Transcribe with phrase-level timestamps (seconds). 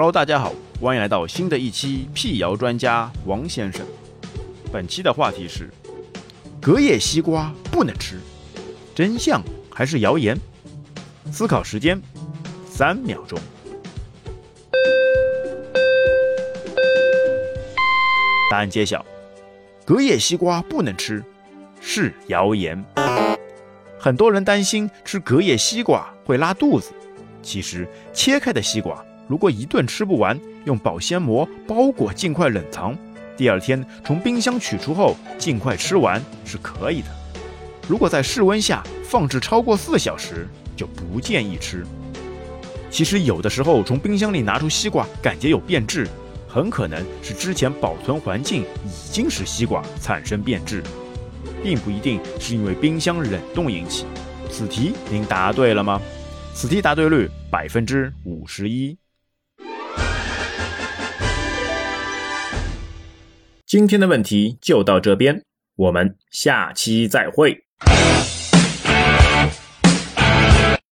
[0.00, 3.86] Hello，大家好，欢迎来到新的一期辟谣专家王先生。
[4.72, 5.68] 本期的话题是：
[6.58, 8.18] 隔夜西瓜不能吃，
[8.94, 10.34] 真相还是谣言？
[11.30, 12.00] 思考时间
[12.66, 13.38] 三秒钟。
[18.50, 19.04] 答案揭晓：
[19.84, 21.22] 隔夜西瓜不能吃，
[21.78, 22.82] 是谣言。
[23.98, 26.90] 很多人担心吃隔夜西瓜会拉肚子，
[27.42, 29.04] 其实切开的西瓜。
[29.30, 32.98] 如果一顿吃不完，用保鲜膜包裹，尽快冷藏，
[33.36, 37.06] 第二天从冰箱取出后尽快吃完是可以的。
[37.86, 41.86] 如果在室温下放置超过四小时，就不建议吃。
[42.90, 46.08] 其实有的时候从冰箱里拿出西瓜，感觉有变质，
[46.48, 50.82] 很可能是之前保存环境已经使西瓜产生变质，
[51.62, 54.06] 并不一定是因为冰箱冷冻引起。
[54.50, 56.02] 此题您答对了吗？
[56.52, 58.98] 此题答对率百分之五十一。
[63.70, 65.44] 今天的问题就到这边，
[65.76, 67.56] 我们下期再会。